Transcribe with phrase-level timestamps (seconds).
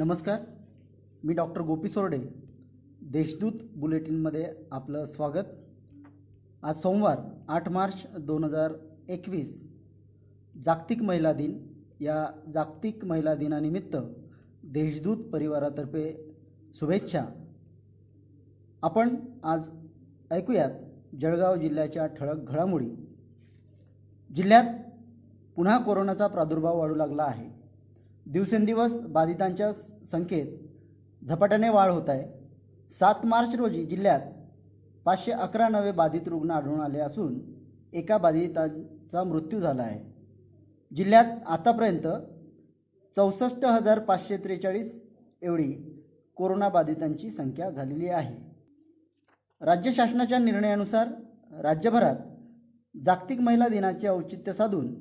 [0.00, 0.40] नमस्कार
[1.24, 2.18] मी डॉक्टर गोपी सोरडे.
[3.02, 5.46] देशदूत बुलेटिनमध्ये आपलं स्वागत.
[6.62, 8.72] आज सोमवार आठ मार्च दोन हजार
[9.08, 9.60] एकवीस.
[10.64, 11.66] जागतिक महिला दिन.
[12.00, 13.96] या जागतिक महिला दिनानिमित्त
[14.64, 16.34] देशदूत परिवारातर्फे
[16.74, 17.26] शुभेच्छा.
[18.82, 19.68] आपण आज
[20.30, 20.70] ऐकूयात
[21.20, 22.90] जळगाव जिल्ह्याच्या ठळक घडामोडी.
[24.36, 24.64] जिल्ह्यात
[25.56, 27.59] पुन्हा कोरोनाचा प्रादुर्भाव वाढू लागला आहे.
[28.32, 29.72] दिवसेंदिवस बाधितांच्या
[30.12, 32.24] संख्येत झपाट्याने वाढ होत आहे.
[32.98, 34.20] सात मार्च रोजी जिल्ह्यात
[35.04, 37.38] पाचशे अकरा नवे बाधित रुग्ण आढळून आले असून
[37.92, 40.00] एका बाधिताचा मृत्यू झाला आहे.
[40.92, 42.06] जिल्ह्यात आतापर्यंत
[43.16, 45.00] चौसष्ट हजार पाचशे त्रेचाळीस
[45.42, 45.72] एवढी
[46.36, 48.36] कोरोनाबाधितांची संख्या झालेली आहे.
[49.60, 51.08] राज्य शासनाच्या निर्णयानुसार
[51.62, 52.16] राज्यभरात
[52.94, 54.94] जागतिक महिला दिनाचे औचित्य साधून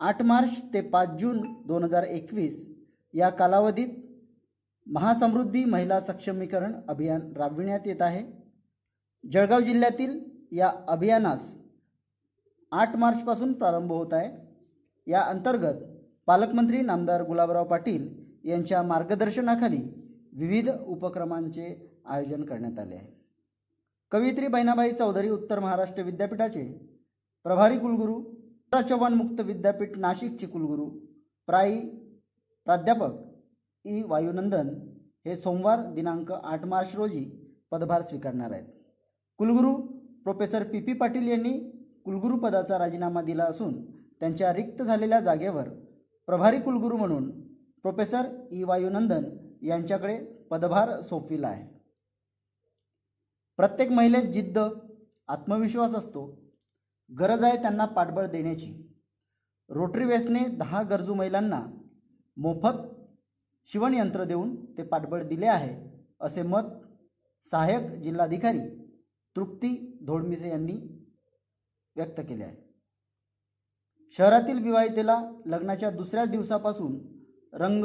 [0.00, 2.62] आठ मार्च ते पाच जून दोन हजार एकवीस
[3.14, 3.88] या कालावधीत
[4.86, 8.22] महासमृद्धी महिला सक्षमीकरण अभियान राबविण्यात येत आहे.
[9.24, 10.18] जळगाव जिल्ह्यातील
[10.52, 11.46] या अभियानास
[12.72, 14.30] आठ मार्चपासून प्रारंभ होत आहे.
[15.06, 15.84] या अंतर्गत
[16.26, 18.08] पालकमंत्री नामदार गुलाबराव पाटील
[18.44, 19.82] यांच्या मार्गदर्शनाखाली
[20.32, 21.74] विविध उपक्रमांचे
[22.06, 23.06] आयोजन करण्यात आले आहे.
[24.12, 26.64] कवयित्री बहिणाबाई चौधरी उत्तर महाराष्ट्र विद्यापीठाचे
[27.44, 28.22] प्रभारी कुलगुरू
[28.72, 30.84] चव्हाण मुक्त विद्यापीठ नाशिकचे कुलगुरू
[31.48, 31.78] प्राई
[32.66, 33.14] प्राध्यापक
[33.84, 34.68] ई वायुनंदन
[35.26, 37.24] हे सोमवार दिनांक आठ मार्च रोजी
[37.70, 38.66] पदभार स्वीकारणार आहेत.
[39.38, 39.74] कुलगुरू
[40.24, 41.52] प्रोफेसर पी पी पाटील यांनी
[42.04, 43.74] कुलगुरू पदाचा राजीनामा दिला असून
[44.20, 45.68] त्यांच्या रिक्त झालेल्या जागेवर
[46.28, 47.30] प्रभारी कुलगुरू म्हणून
[47.82, 49.24] प्रोफेसर ई वायुनंदन
[49.62, 50.18] यांच्याकडे
[50.50, 51.66] पदभार सोपविला आहे.
[53.56, 54.58] प्रत्येक महिलेत जिद्द
[55.28, 56.49] आत्मविश्वास असतो.
[57.10, 58.72] गरज आहे त्यांना पाठबळ देण्याची.
[59.70, 61.60] रोटरी वेस्टने दहा गरजू महिलांना
[62.36, 62.80] मोफत
[63.70, 65.74] शिवणयंत्र देऊन ते पाठबळ दिले आहे
[66.20, 66.70] असे मत
[67.52, 68.58] सहाय्यक जिल्हाधिकारी
[69.36, 69.76] तृप्ती
[70.06, 70.74] धोडमिसे यांनी
[71.96, 72.56] व्यक्त केले आहे.
[74.18, 76.98] शहरातील विवाहितेला लग्नाच्या दुसऱ्या दिवसापासून
[77.52, 77.84] रंग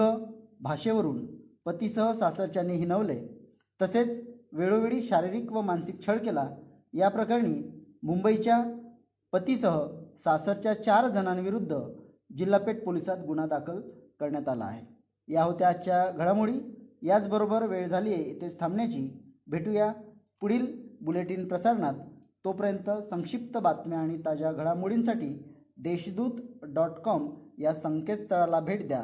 [0.60, 1.26] भाषेवरून
[1.66, 3.20] पतीसह सासरच्याने हिनवले
[3.80, 4.20] तसेच
[4.54, 6.50] वेळोवेळी शारीरिक व मानसिक छळ केला
[6.94, 7.62] या प्रकरणी
[8.04, 8.62] मुंबईच्या
[9.36, 9.80] पतीसह
[10.18, 11.80] सासरच्या चार जणांविरुद्ध
[12.38, 13.82] जिल्हापेठ पोलिसात गुन्हा दाखल
[14.20, 14.86] करण्यात आला आहे.
[15.34, 16.60] या होत्या आजच्या घडामोडी.
[17.02, 19.34] याचबरोबर वेळ झाली आहे इथेच थांबण्याची.
[19.48, 19.92] भेटूया
[20.42, 20.66] पुढील
[21.02, 21.94] बुलेटिन प्रसारणात.
[22.46, 26.32] तोपर्यंत संक्षिप्त बातम्या आणि ताज्या घडामोडींसाठी देशदूत
[26.64, 29.04] डॉट कॉम या संकेतस्थळाला भेट द्या.